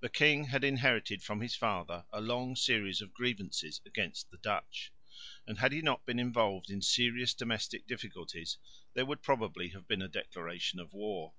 [0.00, 4.90] The king had inherited from his father a long series of grievances against the Dutch;
[5.46, 8.58] and, had he not been involved in serious domestic difficulties,
[8.94, 11.34] there would probably have been a declaration of war.